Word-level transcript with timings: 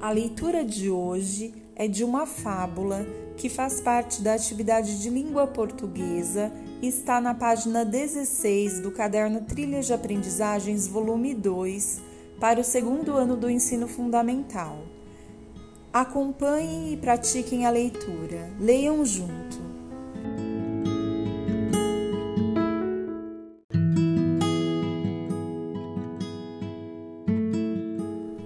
A 0.00 0.10
leitura 0.10 0.64
de 0.64 0.88
hoje 0.88 1.52
é 1.76 1.86
de 1.86 2.02
uma 2.02 2.24
fábula 2.24 3.06
que 3.36 3.50
faz 3.50 3.82
parte 3.82 4.22
da 4.22 4.32
atividade 4.32 4.98
de 4.98 5.10
língua 5.10 5.46
portuguesa 5.46 6.50
e 6.80 6.88
está 6.88 7.20
na 7.20 7.34
página 7.34 7.84
16 7.84 8.80
do 8.80 8.92
caderno 8.92 9.42
Trilhas 9.42 9.84
de 9.84 9.92
Aprendizagens, 9.92 10.86
volume 10.86 11.34
2, 11.34 12.00
para 12.40 12.60
o 12.60 12.64
segundo 12.64 13.12
ano 13.12 13.36
do 13.36 13.50
ensino 13.50 13.86
fundamental. 13.86 14.78
Acompanhem 15.92 16.94
e 16.94 16.96
pratiquem 16.96 17.66
a 17.66 17.70
leitura. 17.70 18.50
Leiam 18.58 19.04
junto. 19.04 19.79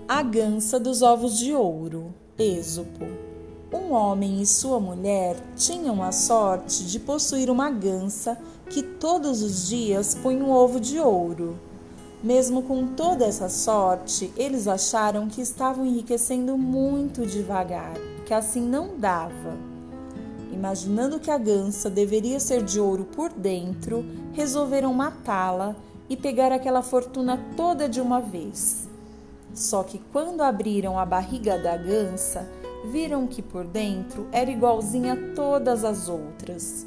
A 0.06 0.22
Gança 0.22 0.78
dos 0.78 1.00
Ovos 1.00 1.38
de 1.38 1.54
Ouro, 1.54 2.12
Êxopo. 2.38 3.06
Um 3.72 3.92
homem 3.92 4.42
e 4.42 4.44
sua 4.44 4.78
mulher 4.78 5.34
tinham 5.56 6.02
a 6.02 6.12
sorte 6.12 6.84
de 6.84 7.00
possuir 7.00 7.48
uma 7.48 7.70
gança 7.70 8.36
que 8.68 8.82
todos 8.82 9.42
os 9.42 9.66
dias 9.66 10.14
punha 10.14 10.44
um 10.44 10.50
ovo 10.50 10.78
de 10.78 11.00
ouro. 11.00 11.58
Mesmo 12.22 12.64
com 12.64 12.88
toda 12.88 13.24
essa 13.24 13.48
sorte, 13.48 14.30
eles 14.36 14.68
acharam 14.68 15.26
que 15.26 15.40
estavam 15.40 15.86
enriquecendo 15.86 16.58
muito 16.58 17.24
devagar, 17.24 17.94
que 18.26 18.34
assim 18.34 18.60
não 18.60 18.98
dava. 18.98 19.56
Imaginando 20.52 21.18
que 21.18 21.30
a 21.30 21.38
gança 21.38 21.88
deveria 21.88 22.38
ser 22.38 22.62
de 22.62 22.78
ouro 22.78 23.06
por 23.06 23.30
dentro, 23.30 24.04
resolveram 24.34 24.92
matá-la 24.92 25.74
e 26.10 26.16
pegar 26.16 26.52
aquela 26.52 26.82
fortuna 26.82 27.42
toda 27.56 27.88
de 27.88 28.02
uma 28.02 28.20
vez. 28.20 28.92
Só 29.54 29.84
que 29.84 30.00
quando 30.12 30.42
abriram 30.42 30.98
a 30.98 31.06
barriga 31.06 31.56
da 31.56 31.76
gança, 31.76 32.48
viram 32.90 33.26
que 33.26 33.40
por 33.40 33.64
dentro 33.64 34.26
era 34.32 34.50
igualzinha 34.50 35.14
a 35.14 35.34
todas 35.34 35.84
as 35.84 36.08
outras. 36.08 36.84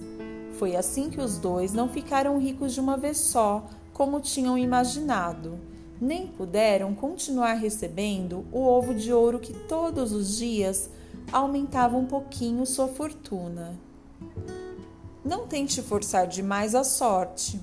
Foi 0.60 0.76
assim 0.76 1.10
que 1.10 1.22
os 1.22 1.38
dois 1.38 1.72
não 1.74 1.88
ficaram 1.88 2.38
ricos 2.38 2.74
de 2.74 2.80
uma 2.80 2.98
vez 2.98 3.18
só, 3.18 3.66
como 3.94 4.20
tinham 4.20 4.58
imaginado, 4.58 5.58
nem 6.00 6.28
puderam 6.28 6.94
continuar 6.94 7.54
recebendo 7.54 8.46
o 8.52 8.60
ovo 8.64 8.94
de 8.94 9.12
ouro 9.12 9.40
que 9.40 9.54
todos 9.54 10.12
os 10.12 10.38
dias 10.38 10.90
aumentava 11.32 11.98
um 11.98 12.06
pouquinho 12.06 12.66
sua 12.66 12.88
fortuna. 12.88 13.78
Não 15.24 15.48
tente 15.48 15.82
forçar 15.82 16.28
demais 16.28 16.76
a 16.76 16.84
sorte. 16.84 17.60